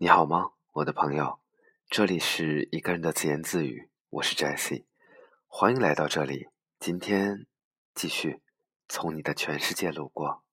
[0.00, 1.40] 你好吗，我的朋友？
[1.90, 4.84] 这里是一个人的自言自语，我是 Jesse，
[5.48, 6.46] 欢迎来到这里。
[6.78, 7.46] 今天
[7.96, 8.40] 继续
[8.88, 10.44] 从你的全世界路过。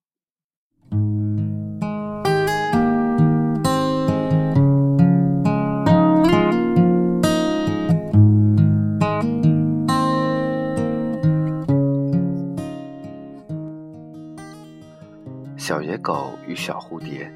[15.56, 17.32] 小野狗与小蝴蝶，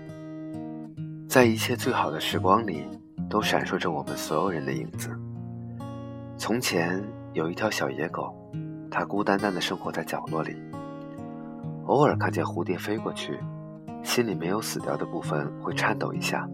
[1.29, 2.87] 在一切最好的时光里，
[3.29, 5.15] 都闪烁着我们所有人的影子。
[6.39, 6.99] 从前
[7.33, 8.33] 有一条小野狗，
[8.89, 10.57] 它孤单单的生活在角落里。
[11.85, 13.39] 偶尔看见蝴蝶飞过去，
[14.01, 16.49] 心里没有死掉的部分会颤抖一下。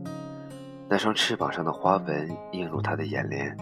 [0.89, 3.55] 那双翅膀上的花纹映入他的眼帘，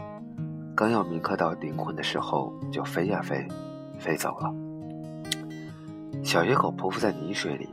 [0.75, 3.47] 刚要铭刻到灵魂的时候，就飞呀飞，
[3.99, 4.51] 飞走了。
[6.23, 7.69] 小野狗匍匐在泥水里。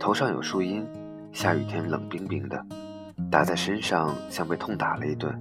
[0.00, 0.86] 头上有树荫，
[1.32, 2.64] 下雨天冷冰冰的，
[3.30, 5.32] 打在身上像被痛打了一顿。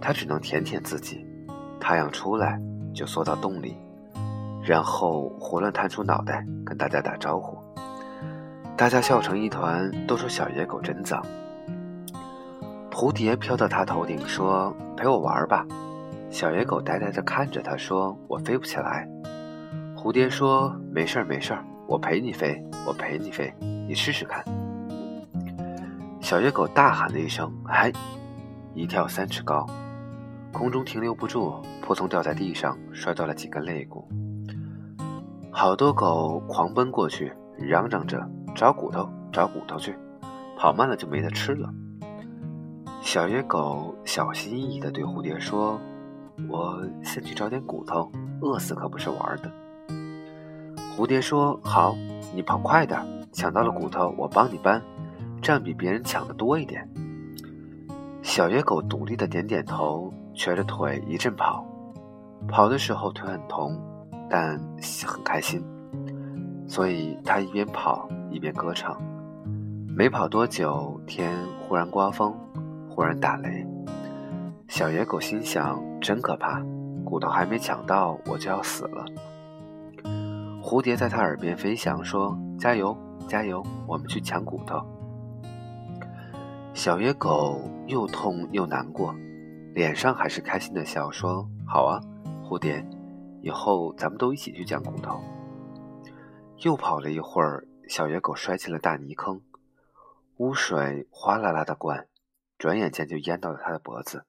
[0.00, 1.26] 他只能舔舔自己，
[1.78, 2.58] 太阳出来
[2.94, 3.76] 就缩到洞里，
[4.62, 7.58] 然后胡乱探出脑袋跟大家打招呼。
[8.76, 11.22] 大家笑成一团，都说小野狗真脏。
[12.90, 15.66] 蝴蝶飘到他头顶说：“陪我玩吧。”
[16.30, 19.08] 小野狗呆呆地看着他说：“我飞不起来。”
[19.96, 24.44] 蝴蝶说：“没事儿，没事儿。”我陪你飞，我陪你飞，你试试看。
[26.30, 27.92] 小野狗大喊了一声：“嗨！”
[28.72, 29.66] 一跳三尺高，
[30.52, 34.06] 空中停留不住，扑通掉在地上，摔断了几根肋骨。
[35.50, 39.98] 好多狗狂奔过去，嚷嚷着找骨头，找骨头去，
[40.56, 41.68] 跑慢了就没得吃了。
[43.00, 45.80] 小野狗小心翼翼地对蝴蝶说
[46.48, 48.08] ：“我先去找点骨头，
[48.40, 49.50] 饿死可不是玩的。”
[50.96, 51.96] 蝴蝶说：“好，
[52.32, 54.80] 你跑快点，抢到了骨头，我帮你搬，
[55.50, 56.88] 这样比别人抢的多一点。”
[58.22, 61.66] 小野狗独立的点点头，瘸着腿一阵跑。
[62.46, 63.76] 跑的时候腿很疼，
[64.30, 64.56] 但
[65.04, 65.60] 很开心，
[66.68, 68.96] 所以它一边跑一边歌唱。
[69.88, 72.32] 没跑多久，天忽然刮风，
[72.88, 73.66] 忽然打雷。
[74.68, 76.62] 小野狗心想：“真可怕，
[77.04, 79.04] 骨头还没抢到，我就要死了。”
[80.62, 82.96] 蝴蝶在他耳边飞翔，说：“加油，
[83.26, 84.80] 加油，我们去抢骨头。”
[86.82, 89.14] 小野狗又痛又难过，
[89.74, 92.00] 脸上还是开心的笑，说：“好啊，
[92.42, 92.82] 蝴蝶，
[93.42, 95.20] 以后咱们都一起去捡骨头。”
[96.64, 99.42] 又跑了一会儿，小野狗摔进了大泥坑，
[100.38, 102.06] 污水哗啦啦的灌，
[102.56, 104.24] 转眼间就淹到了他的脖子。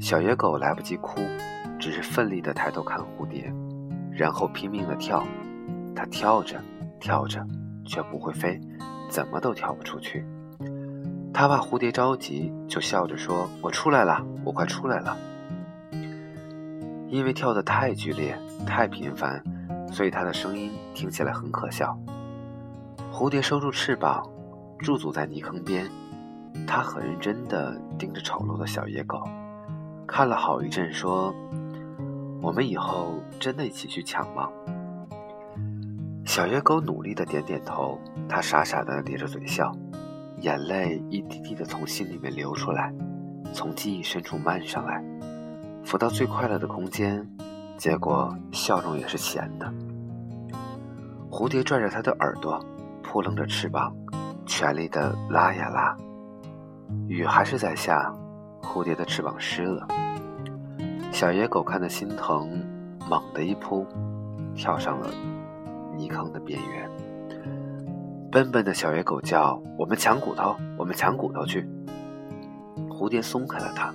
[0.00, 1.20] 小野狗来不及哭，
[1.78, 3.54] 只是奋力的抬头看蝴蝶。
[4.10, 5.24] 然后拼命的跳，
[5.94, 6.60] 它跳着
[6.98, 7.46] 跳着，
[7.86, 8.60] 却不会飞，
[9.08, 10.26] 怎么都跳不出去。
[11.34, 15.16] 他怕蝴蝶着急，就笑着说：“我出来了，我快出来了。”
[17.10, 19.42] 因为跳得太剧烈、太频繁，
[19.90, 21.98] 所以它的声音听起来很可笑。
[23.12, 24.24] 蝴蝶收住翅膀，
[24.78, 25.90] 驻足在泥坑边，
[26.68, 29.28] 它很认真地盯着丑陋的小野狗，
[30.06, 31.34] 看了好一阵，说。
[32.40, 34.50] 我们以后真的一起去抢吗？
[36.26, 39.72] 小野狗努力的点点头，他傻傻的咧着嘴笑，
[40.44, 42.92] 眼泪一滴滴的从心里面流出来，
[43.54, 45.02] 从记忆深处漫上来，
[45.82, 47.26] 浮到最快乐的空间，
[47.78, 49.72] 结果笑容也是咸的。
[51.30, 52.62] 蝴蝶拽着它的耳朵，
[53.02, 53.90] 扑棱着翅膀，
[54.44, 55.96] 全力的拉呀拉，
[57.08, 58.14] 雨还是在下，
[58.60, 59.88] 蝴蝶的翅膀湿了。
[61.10, 62.62] 小野狗看得心疼，
[63.08, 63.86] 猛地一扑，
[64.54, 65.08] 跳上了
[65.96, 66.90] 泥坑的边缘。
[68.34, 71.64] 笨笨的小野狗叫：“我们抢骨头，我们抢骨头去！”
[72.90, 73.94] 蝴蝶松开了它，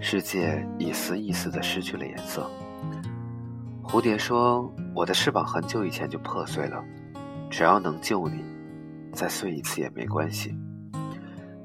[0.00, 2.48] 世界一丝一丝的失去了颜色。
[3.82, 6.84] 蝴蝶说：“我的翅膀很久以前就破碎了，
[7.50, 8.44] 只要能救你，
[9.12, 10.56] 再碎一次也没关系。”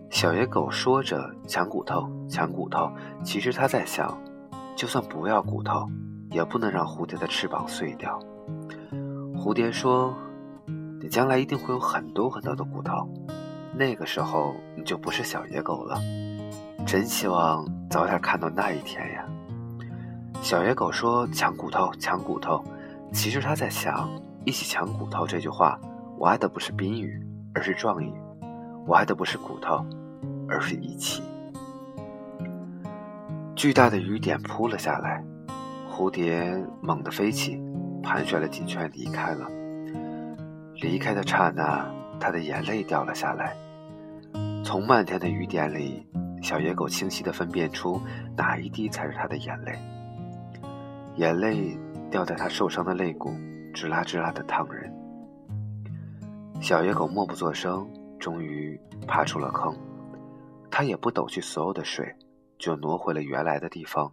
[0.09, 2.91] 小野狗说着：“抢骨头，抢骨头。”
[3.23, 4.17] 其实它在想。
[4.75, 5.87] 就算不要骨头，
[6.31, 8.19] 也不能让蝴蝶的翅膀碎掉。
[9.35, 10.11] 蝴蝶说
[11.01, 13.07] ：“你将来一定会有很多很多的骨头，
[13.73, 15.99] 那个时候你就不是小野狗了。
[16.85, 19.25] 真希望早点看到那一天呀。”
[20.41, 22.63] 小野狗说：“抢骨头，抢骨头。”
[23.11, 24.09] 其实他在想
[24.45, 25.79] ：“一起抢骨头这句话，
[26.17, 27.21] 我爱的不是宾语，
[27.53, 28.11] 而是状语；
[28.85, 29.85] 我爱的不是骨头，
[30.47, 31.23] 而是一起。”
[33.55, 35.23] 巨大的雨点扑了下来，
[35.89, 37.59] 蝴蝶猛地飞起，
[38.03, 39.47] 盘旋了几圈，离开了。
[40.79, 43.55] 离开的刹那，他的眼泪掉了下来。
[44.63, 46.05] 从漫天的雨点里，
[46.43, 47.99] 小野狗清晰地分辨出
[48.35, 49.73] 哪一滴才是他的眼泪。
[51.15, 51.75] 眼泪
[52.11, 53.31] 掉在他受伤的肋骨，
[53.73, 54.93] 吱啦吱啦的烫人。
[56.61, 57.89] 小野狗默不作声，
[58.19, 59.75] 终于爬出了坑。
[60.69, 62.13] 它也不抖去所有的水，
[62.59, 64.11] 就挪回了原来的地方，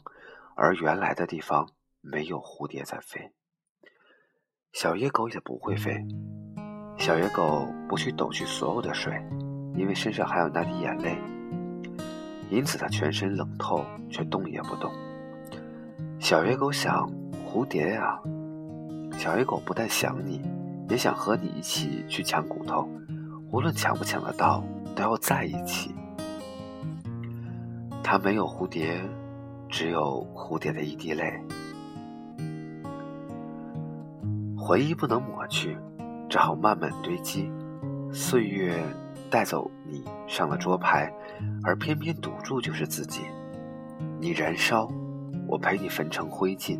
[0.54, 1.68] 而原来的地方
[2.00, 3.32] 没有蝴蝶在飞。
[4.74, 6.04] 小野狗也不会飞。
[6.98, 9.14] 小野狗不去抖去所有的水，
[9.76, 11.16] 因为身上还有那滴眼泪，
[12.50, 14.90] 因此它全身冷透，却动也不动。
[16.18, 17.08] 小野狗想：
[17.46, 18.18] 蝴蝶呀，
[19.12, 20.42] 小野狗不但想你，
[20.88, 22.88] 也想和你一起去抢骨头，
[23.52, 24.64] 无论抢不抢得到，
[24.96, 25.94] 都要在一起。
[28.02, 29.00] 它没有蝴蝶，
[29.68, 31.32] 只有蝴蝶的一滴泪。
[34.66, 35.76] 回忆不能抹去。
[36.26, 37.52] 只好慢慢堆积，
[38.10, 38.74] 岁月
[39.30, 41.12] 带走你上了桌牌，
[41.62, 43.20] 而偏偏赌注就是自己。
[44.18, 44.90] 你燃烧，
[45.46, 46.78] 我陪你焚成灰烬；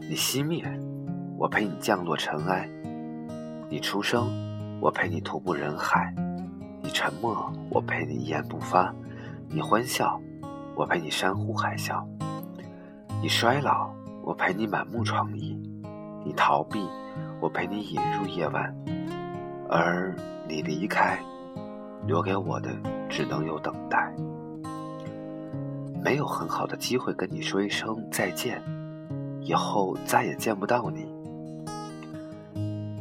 [0.00, 0.64] 你熄灭，
[1.36, 2.66] 我陪你降落尘埃；
[3.68, 4.26] 你出生，
[4.80, 6.10] 我陪你徒步人海；
[6.82, 8.90] 你沉默，我陪你一言不发；
[9.50, 10.18] 你欢笑，
[10.74, 12.02] 我陪你山呼海啸；
[13.20, 13.90] 你衰老，
[14.24, 15.54] 我陪你满目疮痍；
[16.28, 16.86] 你逃避。
[17.40, 18.74] 我陪你引入夜晚，
[19.70, 20.14] 而
[20.46, 21.18] 你离开，
[22.04, 22.68] 留给我的
[23.08, 24.12] 只能有等待。
[26.02, 28.62] 没有很好的机会跟你说一声再见，
[29.40, 31.06] 以后再也见不到你。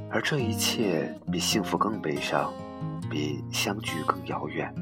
[0.10, 2.54] 而这一切比幸福更悲伤，
[3.10, 4.74] 比相聚更遥远，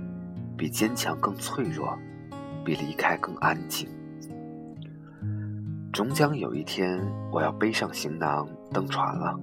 [0.55, 1.97] 比坚强更脆弱，
[2.63, 3.89] 比离开更安静。
[5.95, 7.01] 终将有一天，
[7.31, 9.33] 我要背上行囊登船了，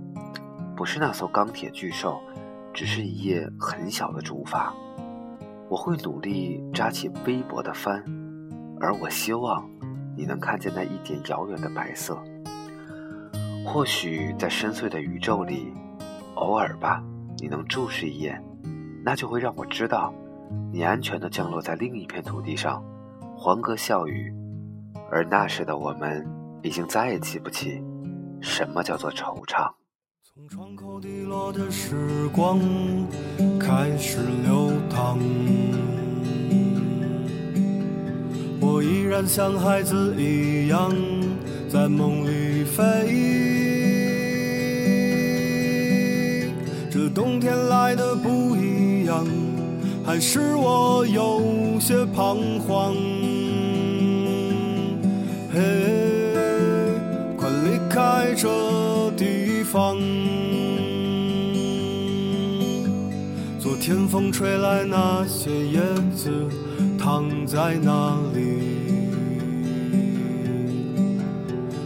[0.77, 2.21] 不是那艘钢铁巨兽，
[2.75, 4.71] 只是一叶很小的竹筏。
[5.71, 8.05] 我会努力扎起微薄的帆，
[8.79, 9.67] 而我希望
[10.15, 12.23] 你能看见那一点遥远的白色。
[13.65, 15.73] 或许在深邃的宇宙里，
[16.35, 17.03] 偶尔吧，
[17.39, 18.45] 你能注视一眼，
[19.03, 20.13] 那就会让我知道，
[20.71, 22.85] 你安全地降落在另一片土地上，
[23.35, 24.31] 欢歌笑语，
[25.11, 26.42] 而那时的我们。
[26.63, 27.83] 已经再也记不起
[28.41, 29.71] 什么叫做惆怅。
[30.23, 32.59] 从窗口滴落的时光
[33.61, 35.19] 开始流淌
[38.61, 40.91] 我依然像孩子一样
[41.69, 42.81] 在梦里飞
[46.91, 49.27] 这冬天来的不一样
[50.03, 52.95] 还是我有些彷徨
[55.53, 55.92] 嘿开
[58.35, 59.97] 这地方，
[63.59, 65.81] 昨天风吹来，那些叶
[66.15, 66.31] 子
[66.99, 68.41] 躺在哪里？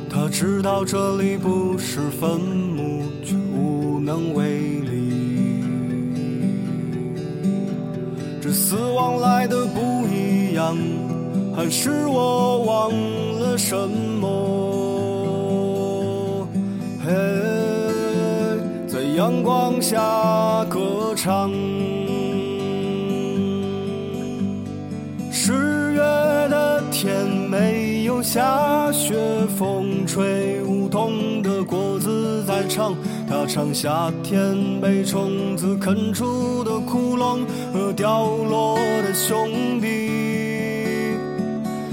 [0.08, 5.64] 他知道这里不是坟墓，却无能为力。
[8.40, 10.76] 这死亡来的不一样，
[11.54, 12.90] 还是我忘
[13.40, 14.55] 了什么？
[17.06, 17.12] 嘿，
[18.88, 21.52] 在阳光下歌唱。
[25.30, 25.52] 十
[25.92, 25.98] 月
[26.48, 29.14] 的天没有下雪，
[29.56, 32.92] 风吹梧桐的果子在唱，
[33.30, 37.38] 它唱夏天被虫子啃出的窟窿
[37.72, 39.86] 和掉落的兄弟。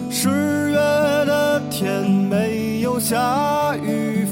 [0.10, 4.23] 十月的天没有下雨，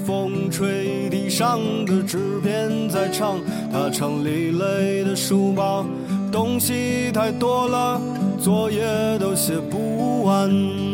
[1.42, 3.40] 上的纸片在唱，
[3.74, 5.84] 他唱里累的书包，
[6.32, 8.00] 东西太多了，
[8.40, 8.84] 作业
[9.18, 10.91] 都写不完。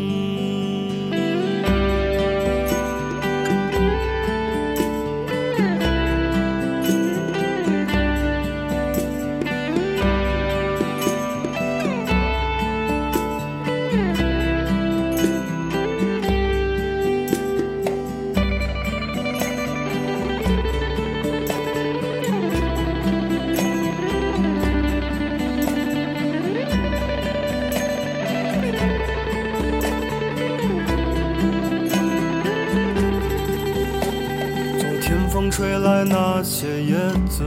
[35.28, 36.96] 风吹来，那些叶
[37.28, 37.44] 子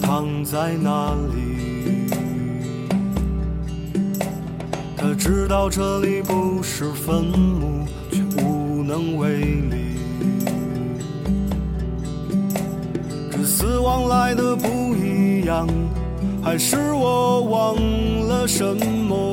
[0.00, 2.08] 躺在那里？
[4.96, 9.98] 他知道这里不是坟墓，却无能为力。
[13.30, 15.68] 这死亡来的不一样，
[16.42, 17.76] 还是我忘？
[18.28, 19.31] 了什么？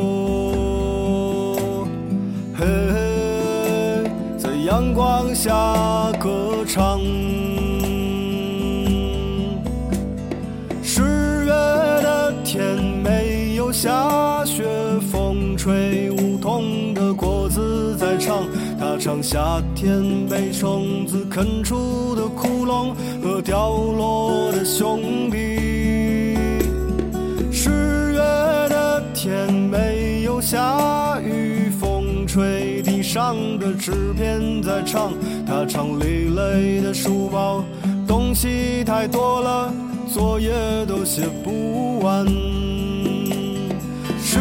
[19.09, 26.37] 它唱夏天被虫子啃出的窟窿和掉落的兄弟。
[27.51, 27.71] 十
[28.13, 35.11] 月的天没有下雨，风吹地上的纸片在唱。
[35.43, 37.63] 它唱累累的书包，
[38.07, 39.73] 东西太多了，
[40.07, 40.51] 作业
[40.87, 42.27] 都写不完。
[44.21, 44.39] 十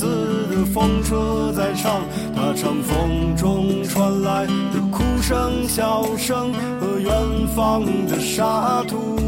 [0.00, 2.00] 子的风车在唱，
[2.34, 7.12] 它唱风中传来的哭声、笑声和远
[7.48, 9.18] 方的沙土。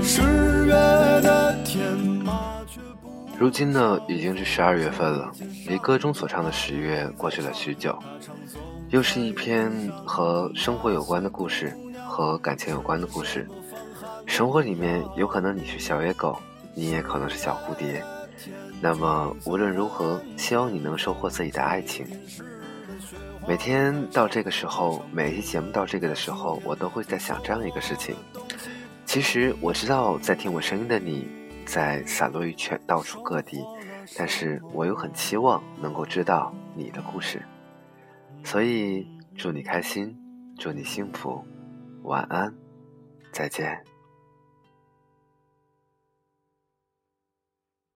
[0.00, 0.22] 十
[0.66, 1.84] 月的天，
[2.24, 3.10] 麻雀不。
[3.36, 5.28] 如今呢，已经是十二月份了，
[5.66, 7.98] 离歌中所唱的十月过去了许久，
[8.90, 9.72] 又是一篇
[10.06, 13.48] 和生活有关的故事，和感情有关的故事。
[14.24, 16.38] 生活里面有可能你是小野狗，
[16.76, 18.00] 你也可能是小蝴蝶。
[18.80, 22.06] 那么无论如何，希望你能收获自己的爱情。
[23.46, 28.14] 每天到这个时候，每一期节目到这个的时候，我都会在想这样一个事情。
[29.06, 31.28] 其实我知道，在听我声音的你，
[31.66, 33.62] 在散落于全到处各地，
[34.16, 37.42] 但是我又很期望能够知道你的故事。
[38.42, 40.14] 所以祝你开心，
[40.58, 41.42] 祝你幸福，
[42.02, 42.52] 晚安，
[43.32, 43.93] 再见。